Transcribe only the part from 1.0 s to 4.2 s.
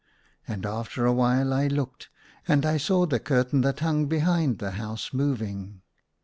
a while I looked, and I saw the curtain that hung